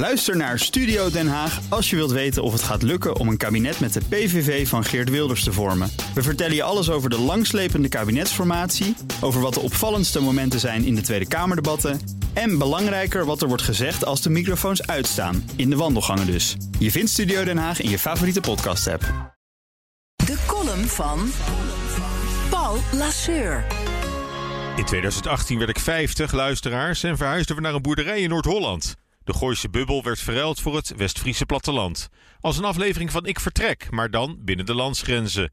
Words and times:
Luister 0.00 0.36
naar 0.36 0.58
Studio 0.58 1.10
Den 1.10 1.28
Haag 1.28 1.60
als 1.68 1.90
je 1.90 1.96
wilt 1.96 2.10
weten 2.10 2.42
of 2.42 2.52
het 2.52 2.62
gaat 2.62 2.82
lukken 2.82 3.16
om 3.16 3.28
een 3.28 3.36
kabinet 3.36 3.80
met 3.80 3.92
de 3.92 4.00
PVV 4.08 4.68
van 4.68 4.84
Geert 4.84 5.10
Wilders 5.10 5.44
te 5.44 5.52
vormen. 5.52 5.90
We 6.14 6.22
vertellen 6.22 6.54
je 6.54 6.62
alles 6.62 6.90
over 6.90 7.10
de 7.10 7.18
langslepende 7.18 7.88
kabinetsformatie, 7.88 8.96
over 9.20 9.40
wat 9.40 9.54
de 9.54 9.60
opvallendste 9.60 10.20
momenten 10.20 10.60
zijn 10.60 10.84
in 10.84 10.94
de 10.94 11.00
Tweede 11.00 11.28
Kamerdebatten 11.28 12.00
en 12.32 12.58
belangrijker 12.58 13.24
wat 13.24 13.42
er 13.42 13.48
wordt 13.48 13.62
gezegd 13.62 14.04
als 14.04 14.22
de 14.22 14.30
microfoons 14.30 14.86
uitstaan, 14.86 15.50
in 15.56 15.70
de 15.70 15.76
wandelgangen 15.76 16.26
dus. 16.26 16.56
Je 16.78 16.90
vindt 16.90 17.10
Studio 17.10 17.44
Den 17.44 17.58
Haag 17.58 17.80
in 17.80 17.90
je 17.90 17.98
favoriete 17.98 18.40
podcast-app. 18.40 19.02
De 20.16 20.36
column 20.46 20.84
van 20.84 21.30
Paul 22.50 22.76
Lasseur. 22.92 23.64
In 24.76 24.84
2018 24.84 25.58
werd 25.58 25.70
ik 25.70 25.78
50 25.78 26.32
luisteraars 26.32 27.02
en 27.02 27.16
verhuisden 27.16 27.56
we 27.56 27.62
naar 27.62 27.74
een 27.74 27.82
boerderij 27.82 28.20
in 28.20 28.28
Noord-Holland. 28.28 28.98
De 29.30 29.36
Gooise 29.36 29.68
bubbel 29.68 30.02
werd 30.02 30.20
verruild 30.20 30.60
voor 30.60 30.76
het 30.76 30.94
West-Friese 30.96 31.46
platteland. 31.46 32.08
Als 32.40 32.58
een 32.58 32.64
aflevering 32.64 33.10
van 33.10 33.26
Ik 33.26 33.40
Vertrek, 33.40 33.90
maar 33.90 34.10
dan 34.10 34.38
binnen 34.40 34.66
de 34.66 34.74
landsgrenzen. 34.74 35.52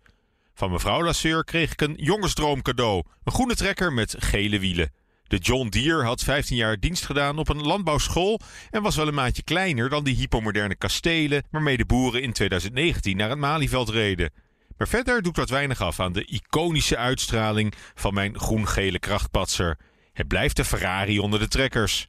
Van 0.53 0.71
mevrouw 0.71 1.03
Lasseur 1.03 1.43
kreeg 1.43 1.71
ik 1.71 1.81
een 1.81 1.93
jongensdroom 1.97 2.61
cadeau. 2.61 3.03
Een 3.23 3.31
groene 3.31 3.55
trekker 3.55 3.93
met 3.93 4.15
gele 4.19 4.59
wielen. 4.59 4.91
De 5.27 5.37
John 5.37 5.67
Deere 5.67 6.03
had 6.03 6.23
15 6.23 6.55
jaar 6.55 6.79
dienst 6.79 7.05
gedaan 7.05 7.37
op 7.37 7.49
een 7.49 7.61
landbouwschool 7.61 8.39
en 8.69 8.81
was 8.81 8.95
wel 8.95 9.07
een 9.07 9.13
maatje 9.13 9.43
kleiner 9.43 9.89
dan 9.89 10.03
die 10.03 10.15
hypomoderne 10.15 10.75
kastelen 10.75 11.43
waarmee 11.51 11.77
de 11.77 11.85
boeren 11.85 12.21
in 12.21 12.33
2019 12.33 13.17
naar 13.17 13.29
het 13.29 13.39
Malieveld 13.39 13.89
reden. 13.89 14.31
Maar 14.77 14.87
verder 14.87 15.21
doet 15.21 15.35
dat 15.35 15.49
weinig 15.49 15.81
af 15.81 15.99
aan 15.99 16.13
de 16.13 16.25
iconische 16.25 16.97
uitstraling 16.97 17.73
van 17.95 18.13
mijn 18.13 18.39
groen-gele 18.39 18.99
krachtpatser. 18.99 19.77
Het 20.13 20.27
blijft 20.27 20.55
de 20.55 20.65
Ferrari 20.65 21.19
onder 21.19 21.39
de 21.39 21.47
trekkers. 21.47 22.07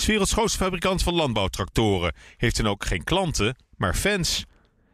's 0.00 0.06
werelds 0.06 0.32
grootste 0.32 0.58
fabrikant 0.58 1.02
van 1.02 1.14
landbouwtractoren 1.14 2.14
heeft 2.36 2.56
dan 2.56 2.66
ook 2.66 2.84
geen 2.84 3.04
klanten, 3.04 3.56
maar 3.76 3.94
fans. 3.94 4.44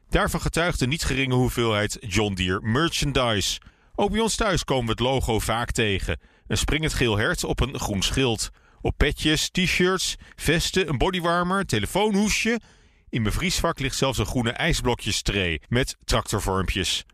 Daarvan 0.09 0.41
getuigt 0.41 0.81
een 0.81 0.89
niet 0.89 1.05
geringe 1.05 1.35
hoeveelheid 1.35 1.97
John 2.01 2.35
Deere 2.35 2.61
merchandise. 2.63 3.61
Ook 3.95 4.11
bij 4.11 4.21
ons 4.21 4.35
thuis 4.35 4.65
komen 4.65 4.85
we 4.85 4.91
het 4.91 5.01
logo 5.01 5.39
vaak 5.39 5.71
tegen. 5.71 6.21
Een 6.47 6.59
springend 6.59 6.95
geel 6.95 7.17
hert 7.17 7.45
op 7.45 7.61
een 7.61 7.79
groen 7.79 8.03
schild. 8.03 8.51
Op 8.81 8.95
petjes, 8.97 9.51
t-shirts, 9.51 10.17
vesten, 10.37 10.89
een 10.89 10.99
bodywarmer, 10.99 11.67
telefoonhoesje. 11.67 12.61
In 13.09 13.23
mijn 13.23 13.35
vriesvak 13.35 13.79
ligt 13.79 13.97
zelfs 13.97 14.19
een 14.19 14.27
groene 14.27 14.51
ijsblokjestray 14.51 15.61
met 15.69 15.97
tractorvormpjes. 16.05 17.05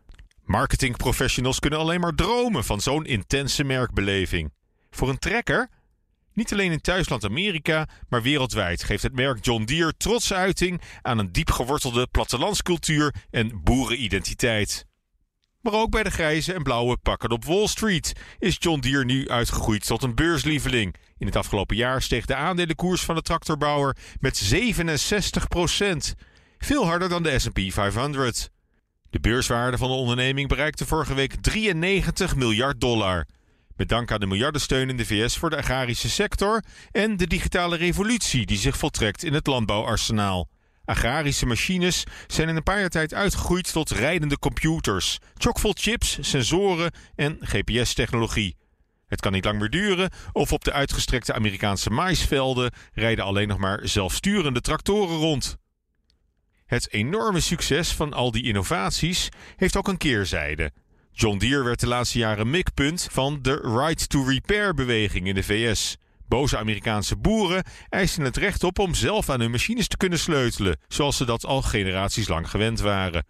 Marketingprofessionals 0.43 1.59
kunnen 1.59 1.79
alleen 1.79 1.99
maar 1.99 2.15
dromen 2.15 2.63
van 2.63 2.81
zo'n 2.81 3.05
intense 3.05 3.63
merkbeleving. 3.63 4.51
Voor 4.91 5.09
een 5.09 5.19
trekker? 5.19 5.69
Niet 6.33 6.53
alleen 6.53 6.71
in 6.71 6.81
thuisland 6.81 7.25
Amerika, 7.25 7.87
maar 8.09 8.21
wereldwijd 8.21 8.83
geeft 8.83 9.03
het 9.03 9.15
merk 9.15 9.45
John 9.45 9.63
Deere 9.63 9.93
trots 9.97 10.33
uiting 10.33 10.81
aan 11.01 11.17
een 11.17 11.31
diep 11.31 11.51
gewortelde 11.51 12.07
plattelandscultuur 12.07 13.13
en 13.31 13.63
boerenidentiteit. 13.63 14.85
Maar 15.61 15.73
ook 15.73 15.89
bij 15.89 16.03
de 16.03 16.11
grijze 16.11 16.53
en 16.53 16.63
blauwe 16.63 16.97
pakken 16.97 17.31
op 17.31 17.45
Wall 17.45 17.67
Street 17.67 18.13
is 18.39 18.55
John 18.59 18.79
Deere 18.79 19.05
nu 19.05 19.29
uitgegroeid 19.29 19.85
tot 19.85 20.03
een 20.03 20.15
beurslieveling. 20.15 20.95
In 21.17 21.25
het 21.25 21.35
afgelopen 21.35 21.75
jaar 21.75 22.01
steeg 22.01 22.25
de 22.25 22.35
aandelenkoers 22.35 23.01
van 23.01 23.15
de 23.15 23.21
tractorbouwer 23.21 23.97
met 24.19 24.53
67% 24.53 26.13
Veel 26.63 26.85
harder 26.85 27.09
dan 27.09 27.23
de 27.23 27.39
S&P 27.39 27.59
500. 27.67 28.49
De 29.09 29.19
beurswaarde 29.19 29.77
van 29.77 29.89
de 29.89 29.95
onderneming 29.95 30.47
bereikte 30.47 30.85
vorige 30.85 31.13
week 31.13 31.35
93 31.41 32.35
miljard 32.35 32.81
dollar. 32.81 33.25
Met 33.75 33.89
dank 33.89 34.11
aan 34.11 34.19
de 34.19 34.25
miljardensteun 34.25 34.89
in 34.89 34.97
de 34.97 35.05
VS 35.05 35.37
voor 35.37 35.49
de 35.49 35.57
agrarische 35.57 36.09
sector 36.09 36.63
en 36.91 37.17
de 37.17 37.27
digitale 37.27 37.77
revolutie 37.77 38.45
die 38.45 38.57
zich 38.57 38.77
voltrekt 38.77 39.23
in 39.23 39.33
het 39.33 39.47
landbouwarsenaal. 39.47 40.49
Agrarische 40.85 41.45
machines 41.45 42.03
zijn 42.27 42.49
in 42.49 42.55
een 42.55 42.63
paar 42.63 42.79
jaar 42.79 42.89
tijd 42.89 43.13
uitgegroeid 43.13 43.71
tot 43.71 43.91
rijdende 43.91 44.39
computers, 44.39 45.17
chockvol 45.37 45.73
chips, 45.75 46.17
sensoren 46.21 46.91
en 47.15 47.37
GPS-technologie. 47.39 48.55
Het 49.07 49.21
kan 49.21 49.31
niet 49.31 49.45
lang 49.45 49.59
meer 49.59 49.69
duren 49.69 50.09
of 50.31 50.51
op 50.51 50.63
de 50.63 50.71
uitgestrekte 50.71 51.33
Amerikaanse 51.33 51.89
maisvelden 51.89 52.71
rijden 52.93 53.25
alleen 53.25 53.47
nog 53.47 53.57
maar 53.57 53.79
zelfsturende 53.83 54.61
tractoren 54.61 55.17
rond. 55.17 55.57
Het 56.65 56.91
enorme 56.91 57.39
succes 57.39 57.93
van 57.93 58.13
al 58.13 58.31
die 58.31 58.43
innovaties 58.43 59.29
heeft 59.55 59.77
ook 59.77 59.87
een 59.87 59.97
keerzijde. 59.97 60.71
John 61.15 61.37
Deere 61.37 61.63
werd 61.63 61.79
de 61.79 61.87
laatste 61.87 62.17
jaren 62.17 62.49
mikpunt 62.49 63.07
van 63.11 63.39
de 63.41 63.59
Right 63.77 64.09
to 64.09 64.23
Repair 64.23 64.73
beweging 64.73 65.27
in 65.27 65.35
de 65.35 65.43
VS. 65.43 65.97
Boze 66.27 66.57
Amerikaanse 66.57 67.15
boeren 67.15 67.63
eisten 67.89 68.23
het 68.23 68.37
recht 68.37 68.63
op 68.63 68.79
om 68.79 68.93
zelf 68.93 69.29
aan 69.29 69.39
hun 69.39 69.51
machines 69.51 69.87
te 69.87 69.97
kunnen 69.97 70.19
sleutelen, 70.19 70.77
zoals 70.87 71.17
ze 71.17 71.25
dat 71.25 71.45
al 71.45 71.61
generaties 71.61 72.27
lang 72.27 72.49
gewend 72.49 72.79
waren. 72.79 73.25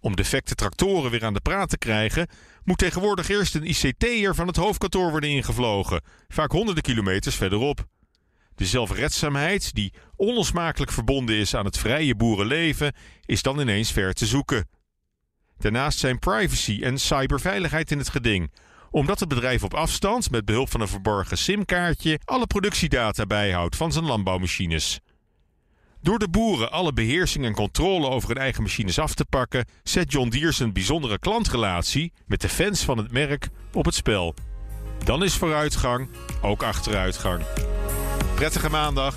Om 0.00 0.16
defecte 0.16 0.54
tractoren 0.54 1.10
weer 1.10 1.24
aan 1.24 1.34
de 1.34 1.40
praat 1.40 1.68
te 1.68 1.78
krijgen, 1.78 2.28
moet 2.64 2.78
tegenwoordig 2.78 3.28
eerst 3.28 3.54
een 3.54 3.68
ICT'er 3.68 4.34
van 4.34 4.46
het 4.46 4.56
hoofdkantoor 4.56 5.10
worden 5.10 5.30
ingevlogen, 5.30 6.02
vaak 6.28 6.50
honderden 6.50 6.82
kilometers 6.82 7.36
verderop. 7.36 7.86
De 8.54 8.66
zelfredzaamheid, 8.66 9.74
die 9.74 9.92
onlosmakelijk 10.16 10.92
verbonden 10.92 11.36
is 11.36 11.54
aan 11.54 11.64
het 11.64 11.78
vrije 11.78 12.14
boerenleven, 12.14 12.92
is 13.24 13.42
dan 13.42 13.60
ineens 13.60 13.92
ver 13.92 14.12
te 14.12 14.26
zoeken. 14.26 14.73
Daarnaast 15.58 15.98
zijn 15.98 16.18
privacy 16.18 16.80
en 16.82 16.98
cyberveiligheid 16.98 17.90
in 17.90 17.98
het 17.98 18.08
geding, 18.08 18.50
omdat 18.90 19.20
het 19.20 19.28
bedrijf 19.28 19.62
op 19.62 19.74
afstand 19.74 20.30
met 20.30 20.44
behulp 20.44 20.70
van 20.70 20.80
een 20.80 20.88
verborgen 20.88 21.38
simkaartje 21.38 22.20
alle 22.24 22.46
productiedata 22.46 23.26
bijhoudt 23.26 23.76
van 23.76 23.92
zijn 23.92 24.04
landbouwmachines. 24.04 25.00
Door 26.00 26.18
de 26.18 26.28
boeren 26.28 26.72
alle 26.72 26.92
beheersing 26.92 27.44
en 27.44 27.54
controle 27.54 28.08
over 28.08 28.28
hun 28.28 28.38
eigen 28.38 28.62
machines 28.62 28.98
af 28.98 29.14
te 29.14 29.24
pakken, 29.24 29.64
zet 29.82 30.12
John 30.12 30.28
Deere 30.28 30.52
zijn 30.52 30.72
bijzondere 30.72 31.18
klantrelatie 31.18 32.12
met 32.26 32.40
de 32.40 32.48
fans 32.48 32.84
van 32.84 32.98
het 32.98 33.12
merk 33.12 33.48
op 33.72 33.84
het 33.84 33.94
spel. 33.94 34.34
Dan 35.04 35.24
is 35.24 35.34
vooruitgang 35.34 36.08
ook 36.42 36.62
achteruitgang. 36.62 37.44
Prettige 38.34 38.70
maandag. 38.70 39.16